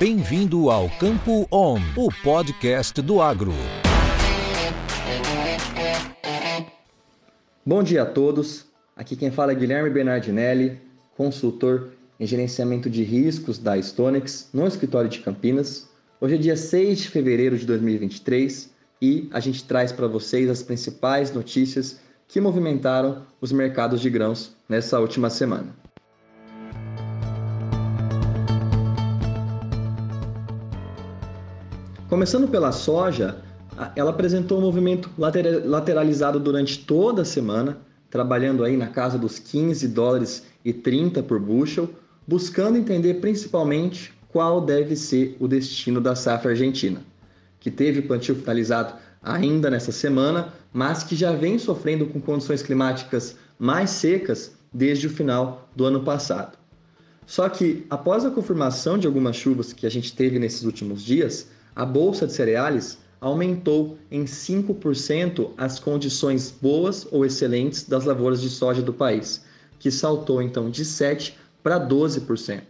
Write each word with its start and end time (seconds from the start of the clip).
Bem-vindo 0.00 0.70
ao 0.70 0.88
Campo 0.98 1.46
On, 1.52 1.78
o 1.94 2.08
podcast 2.22 3.02
do 3.02 3.20
agro. 3.20 3.52
Bom 7.66 7.82
dia 7.82 8.04
a 8.04 8.06
todos. 8.06 8.64
Aqui 8.96 9.14
quem 9.14 9.30
fala 9.30 9.52
é 9.52 9.54
Guilherme 9.54 9.90
Bernardinelli, 9.90 10.80
consultor 11.14 11.90
em 12.18 12.24
gerenciamento 12.24 12.88
de 12.88 13.02
riscos 13.02 13.58
da 13.58 13.76
Stonex, 13.76 14.48
no 14.54 14.66
escritório 14.66 15.10
de 15.10 15.18
Campinas. 15.18 15.86
Hoje 16.18 16.36
é 16.36 16.38
dia 16.38 16.56
6 16.56 17.00
de 17.00 17.08
fevereiro 17.10 17.58
de 17.58 17.66
2023 17.66 18.70
e 19.02 19.28
a 19.30 19.38
gente 19.38 19.64
traz 19.64 19.92
para 19.92 20.06
vocês 20.06 20.48
as 20.48 20.62
principais 20.62 21.30
notícias 21.30 22.00
que 22.26 22.40
movimentaram 22.40 23.26
os 23.38 23.52
mercados 23.52 24.00
de 24.00 24.08
grãos 24.08 24.56
nessa 24.66 24.98
última 24.98 25.28
semana. 25.28 25.89
Começando 32.10 32.48
pela 32.48 32.72
soja, 32.72 33.36
ela 33.94 34.10
apresentou 34.10 34.58
um 34.58 34.62
movimento 34.62 35.08
lateralizado 35.16 36.40
durante 36.40 36.80
toda 36.80 37.22
a 37.22 37.24
semana, 37.24 37.78
trabalhando 38.10 38.64
aí 38.64 38.76
na 38.76 38.88
casa 38.88 39.16
dos 39.16 39.38
15 39.38 39.86
dólares 39.86 40.44
e 40.64 40.72
30 40.72 41.22
por 41.22 41.38
bushel, 41.38 41.88
buscando 42.26 42.76
entender 42.76 43.20
principalmente 43.20 44.12
qual 44.26 44.60
deve 44.60 44.96
ser 44.96 45.36
o 45.38 45.46
destino 45.46 46.00
da 46.00 46.16
safra 46.16 46.50
argentina, 46.50 47.00
que 47.60 47.70
teve 47.70 48.02
plantio 48.02 48.34
finalizado 48.34 48.94
ainda 49.22 49.70
nessa 49.70 49.92
semana, 49.92 50.52
mas 50.72 51.04
que 51.04 51.14
já 51.14 51.30
vem 51.30 51.60
sofrendo 51.60 52.06
com 52.06 52.20
condições 52.20 52.60
climáticas 52.60 53.36
mais 53.56 53.88
secas 53.88 54.56
desde 54.74 55.06
o 55.06 55.10
final 55.10 55.70
do 55.76 55.84
ano 55.84 56.00
passado. 56.00 56.58
Só 57.24 57.48
que 57.48 57.86
após 57.88 58.24
a 58.24 58.30
confirmação 58.30 58.98
de 58.98 59.06
algumas 59.06 59.36
chuvas 59.36 59.72
que 59.72 59.86
a 59.86 59.90
gente 59.90 60.12
teve 60.12 60.40
nesses 60.40 60.64
últimos 60.64 61.04
dias, 61.04 61.46
a 61.80 61.84
bolsa 61.86 62.26
de 62.26 62.34
cereais 62.34 62.98
aumentou 63.22 63.96
em 64.10 64.26
5% 64.26 65.52
as 65.56 65.78
condições 65.78 66.54
boas 66.60 67.08
ou 67.10 67.24
excelentes 67.24 67.84
das 67.84 68.04
lavouras 68.04 68.38
de 68.38 68.50
soja 68.50 68.82
do 68.82 68.92
país, 68.92 69.42
que 69.78 69.90
saltou 69.90 70.42
então 70.42 70.68
de 70.68 70.84
7% 70.84 71.32
para 71.62 71.80
12%. 71.80 72.60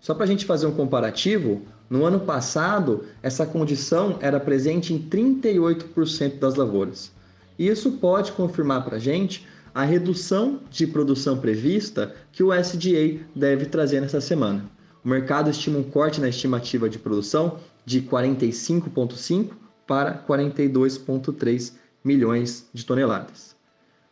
Só 0.00 0.14
para 0.14 0.24
a 0.24 0.26
gente 0.26 0.46
fazer 0.46 0.64
um 0.66 0.72
comparativo, 0.72 1.60
no 1.90 2.06
ano 2.06 2.18
passado 2.20 3.04
essa 3.22 3.44
condição 3.44 4.16
era 4.22 4.40
presente 4.40 4.94
em 4.94 4.98
38% 4.98 6.38
das 6.38 6.54
lavouras. 6.54 7.12
E 7.58 7.68
isso 7.68 7.92
pode 7.92 8.32
confirmar 8.32 8.86
para 8.86 8.96
a 8.96 9.00
gente 9.00 9.46
a 9.74 9.84
redução 9.84 10.60
de 10.70 10.86
produção 10.86 11.36
prevista 11.36 12.14
que 12.32 12.42
o 12.42 12.54
SDA 12.54 13.20
deve 13.36 13.66
trazer 13.66 14.00
nessa 14.00 14.22
semana. 14.22 14.64
O 15.04 15.08
mercado 15.10 15.50
estima 15.50 15.78
um 15.78 15.82
corte 15.82 16.22
na 16.22 16.30
estimativa 16.30 16.88
de 16.88 16.98
produção 16.98 17.58
de 17.84 18.02
45,5 18.02 19.50
para 19.86 20.18
42,3 20.26 21.74
milhões 22.02 22.68
de 22.72 22.84
toneladas. 22.84 23.54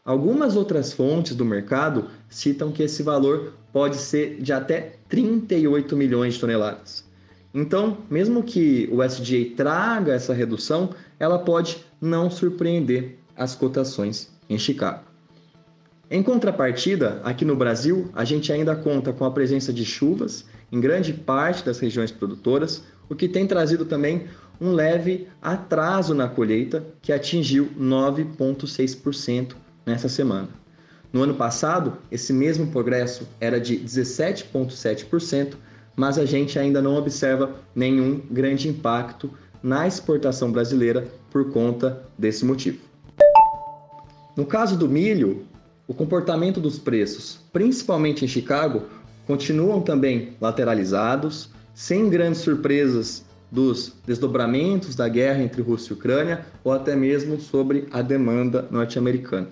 Algumas 0.04 0.56
outras 0.56 0.92
fontes 0.92 1.34
do 1.34 1.44
mercado 1.44 2.08
citam 2.28 2.72
que 2.72 2.82
esse 2.82 3.02
valor 3.02 3.54
pode 3.72 3.96
ser 3.96 4.40
de 4.42 4.52
até 4.52 4.96
38 5.08 5.96
milhões 5.96 6.34
de 6.34 6.40
toneladas. 6.40 7.04
Então, 7.54 7.98
mesmo 8.10 8.42
que 8.42 8.88
o 8.90 9.02
SDA 9.02 9.54
traga 9.56 10.12
essa 10.14 10.32
redução, 10.32 10.90
ela 11.20 11.38
pode 11.38 11.84
não 12.00 12.30
surpreender 12.30 13.18
as 13.36 13.54
cotações 13.54 14.30
em 14.48 14.58
Chicago. 14.58 15.04
Em 16.10 16.22
contrapartida, 16.22 17.20
aqui 17.24 17.44
no 17.44 17.56
Brasil, 17.56 18.10
a 18.12 18.24
gente 18.24 18.52
ainda 18.52 18.74
conta 18.74 19.12
com 19.12 19.24
a 19.24 19.30
presença 19.30 19.72
de 19.72 19.84
chuvas 19.84 20.44
em 20.70 20.80
grande 20.80 21.12
parte 21.12 21.64
das 21.64 21.78
regiões 21.78 22.10
produtoras, 22.10 22.82
o 23.08 23.14
que 23.14 23.28
tem 23.28 23.46
trazido 23.46 23.84
também 23.84 24.26
um 24.60 24.72
leve 24.72 25.26
atraso 25.40 26.14
na 26.14 26.28
colheita, 26.28 26.86
que 27.00 27.12
atingiu 27.12 27.70
9,6% 27.78 29.54
nessa 29.84 30.08
semana. 30.08 30.48
No 31.12 31.22
ano 31.22 31.34
passado, 31.34 31.98
esse 32.10 32.32
mesmo 32.32 32.68
progresso 32.68 33.28
era 33.40 33.60
de 33.60 33.76
17,7%, 33.76 35.54
mas 35.94 36.18
a 36.18 36.24
gente 36.24 36.58
ainda 36.58 36.80
não 36.80 36.96
observa 36.96 37.56
nenhum 37.74 38.20
grande 38.30 38.68
impacto 38.68 39.30
na 39.62 39.86
exportação 39.86 40.50
brasileira 40.50 41.06
por 41.30 41.50
conta 41.52 42.02
desse 42.16 42.44
motivo. 42.44 42.78
No 44.34 44.46
caso 44.46 44.76
do 44.78 44.88
milho, 44.88 45.44
o 45.86 45.92
comportamento 45.92 46.60
dos 46.60 46.78
preços, 46.78 47.40
principalmente 47.52 48.24
em 48.24 48.28
Chicago, 48.28 48.84
continuam 49.26 49.82
também 49.82 50.34
lateralizados, 50.40 51.50
sem 51.74 52.08
grandes 52.08 52.40
surpresas 52.40 53.24
dos 53.50 53.92
desdobramentos 54.06 54.94
da 54.94 55.08
guerra 55.08 55.42
entre 55.42 55.60
Rússia 55.60 55.92
e 55.92 55.96
Ucrânia 55.96 56.46
ou 56.64 56.72
até 56.72 56.96
mesmo 56.96 57.38
sobre 57.40 57.86
a 57.92 58.00
demanda 58.00 58.66
norte-americana. 58.70 59.48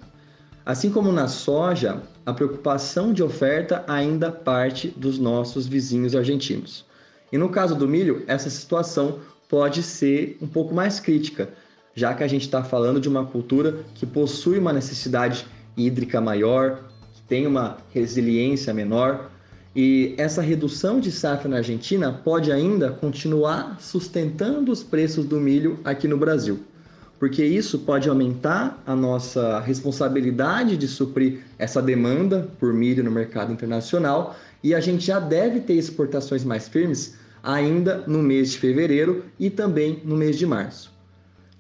Assim 0.65 0.91
como 0.91 1.11
na 1.13 1.29
soja, 1.29 2.03
a 2.25 2.33
preocupação 2.33 3.13
de 3.13 3.23
oferta 3.23 3.85
ainda 3.87 4.31
parte 4.31 4.89
dos 4.89 5.19
nossos 5.19 5.67
vizinhos 5.67 6.15
argentinos. 6.15 6.87
E 7.33 7.39
no 7.39 7.49
caso 7.49 7.75
do 7.75 7.89
milho, 7.89 8.25
essa 8.27 8.51
situação 8.51 9.19
pode 9.49 9.83
ser 9.83 10.39
um 10.41 10.47
pouco 10.47 10.75
mais 10.75 11.01
crítica, 11.01 11.51
já 11.95 12.15
que 12.15 12.23
a 12.23 12.29
gente 12.29 12.43
está 12.43 12.63
falando 12.63 13.01
de 13.01 13.09
uma 13.09 13.27
cultura 13.27 13.85
que 13.95 14.07
possui 14.07 14.59
uma 14.59 14.73
necessidade 14.73 15.47
hídrica 15.77 16.21
maior, 16.21 16.89
que 17.13 17.23
tem 17.23 17.47
uma 17.47 17.79
resiliência 17.93 18.73
menor, 18.73 19.31
e 19.75 20.15
essa 20.19 20.43
redução 20.43 20.99
de 20.99 21.13
safra 21.13 21.49
na 21.49 21.59
Argentina 21.59 22.13
pode 22.13 22.51
ainda 22.51 22.91
continuar 22.91 23.81
sustentando 23.81 24.73
os 24.73 24.83
preços 24.83 25.25
do 25.25 25.39
milho 25.41 25.79
aqui 25.85 26.09
no 26.09 26.17
Brasil, 26.17 26.59
porque 27.21 27.45
isso 27.45 27.79
pode 27.79 28.09
aumentar 28.09 28.83
a 28.85 28.97
nossa 28.97 29.61
responsabilidade 29.61 30.77
de 30.77 30.89
suprir 30.89 31.43
essa 31.57 31.81
demanda 31.81 32.49
por 32.59 32.75
milho 32.75 33.05
no 33.05 33.13
mercado 33.13 33.53
internacional 33.53 34.35
e 34.63 34.75
a 34.75 34.81
gente 34.81 35.07
já 35.07 35.21
deve 35.21 35.61
ter 35.61 35.75
exportações 35.75 36.45
mais 36.45 36.67
firmes 36.67 37.15
ainda 37.41 38.03
no 38.09 38.19
mês 38.19 38.51
de 38.51 38.59
fevereiro 38.59 39.25
e 39.39 39.49
também 39.49 40.01
no 40.05 40.17
mês 40.17 40.37
de 40.37 40.47
março. 40.47 40.93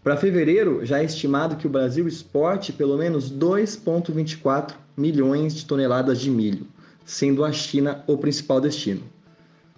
Para 0.02 0.16
fevereiro, 0.16 0.84
já 0.84 0.98
é 0.98 1.04
estimado 1.04 1.56
que 1.56 1.66
o 1.66 1.70
Brasil 1.70 2.08
exporte 2.08 2.72
pelo 2.72 2.98
menos 2.98 3.30
2,24 3.30 4.72
milhões 4.96 5.54
de 5.54 5.64
toneladas 5.64 6.18
de 6.18 6.30
milho 6.30 6.66
sendo 7.10 7.44
a 7.44 7.50
China 7.50 8.04
o 8.06 8.16
principal 8.16 8.60
destino. 8.60 9.02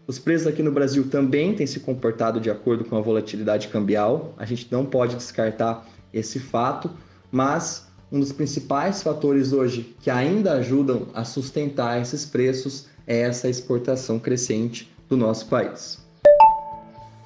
Os 0.06 0.18
preços 0.18 0.46
aqui 0.46 0.62
no 0.62 0.70
Brasil 0.70 1.08
também 1.08 1.54
têm 1.54 1.66
se 1.66 1.80
comportado 1.80 2.38
de 2.38 2.50
acordo 2.50 2.84
com 2.84 2.94
a 2.94 3.00
volatilidade 3.00 3.68
cambial, 3.68 4.34
a 4.36 4.44
gente 4.44 4.68
não 4.70 4.84
pode 4.84 5.16
descartar 5.16 5.88
esse 6.12 6.38
fato, 6.38 6.90
mas 7.30 7.88
um 8.10 8.20
dos 8.20 8.32
principais 8.32 9.02
fatores 9.02 9.54
hoje 9.54 9.96
que 10.02 10.10
ainda 10.10 10.52
ajudam 10.52 11.06
a 11.14 11.24
sustentar 11.24 12.02
esses 12.02 12.26
preços 12.26 12.88
é 13.06 13.20
essa 13.20 13.48
exportação 13.48 14.18
crescente 14.18 14.92
do 15.08 15.16
nosso 15.16 15.46
país. 15.46 16.04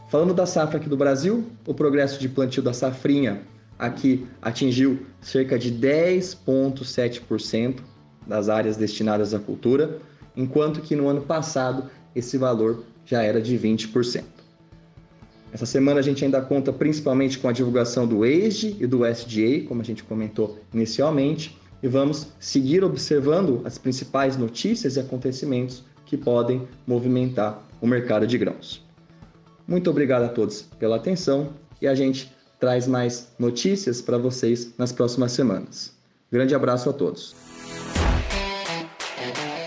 Falando 0.08 0.32
da 0.32 0.46
safra 0.46 0.78
aqui 0.78 0.88
do 0.88 0.96
Brasil, 0.96 1.44
o 1.66 1.74
progresso 1.74 2.20
de 2.20 2.28
plantio 2.28 2.62
da 2.62 2.72
safrinha 2.72 3.42
aqui 3.76 4.24
atingiu 4.40 5.04
cerca 5.20 5.58
de 5.58 5.72
10,7%, 5.72 7.80
das 8.26 8.48
áreas 8.48 8.76
destinadas 8.76 9.32
à 9.32 9.38
cultura, 9.38 9.98
enquanto 10.36 10.80
que 10.80 10.96
no 10.96 11.08
ano 11.08 11.22
passado 11.22 11.90
esse 12.14 12.36
valor 12.36 12.84
já 13.04 13.22
era 13.22 13.40
de 13.40 13.58
20%. 13.58 14.24
Essa 15.52 15.64
semana 15.64 16.00
a 16.00 16.02
gente 16.02 16.24
ainda 16.24 16.40
conta 16.42 16.72
principalmente 16.72 17.38
com 17.38 17.48
a 17.48 17.52
divulgação 17.52 18.06
do 18.06 18.26
ESG 18.26 18.76
e 18.80 18.86
do 18.86 19.06
SDA, 19.06 19.66
como 19.66 19.80
a 19.80 19.84
gente 19.84 20.02
comentou 20.02 20.58
inicialmente, 20.74 21.56
e 21.82 21.88
vamos 21.88 22.28
seguir 22.40 22.82
observando 22.82 23.62
as 23.64 23.78
principais 23.78 24.36
notícias 24.36 24.96
e 24.96 25.00
acontecimentos 25.00 25.84
que 26.04 26.16
podem 26.16 26.66
movimentar 26.86 27.62
o 27.80 27.86
mercado 27.86 28.26
de 28.26 28.36
grãos. 28.36 28.84
Muito 29.66 29.90
obrigado 29.90 30.24
a 30.24 30.28
todos 30.28 30.62
pela 30.78 30.96
atenção 30.96 31.50
e 31.80 31.86
a 31.86 31.94
gente 31.94 32.32
traz 32.58 32.86
mais 32.86 33.32
notícias 33.38 34.00
para 34.00 34.18
vocês 34.18 34.72
nas 34.78 34.92
próximas 34.92 35.32
semanas. 35.32 35.92
Grande 36.30 36.54
abraço 36.54 36.88
a 36.90 36.92
todos. 36.92 37.55